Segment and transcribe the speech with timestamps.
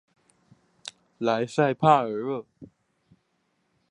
[1.19, 2.43] 莱塞帕尔热。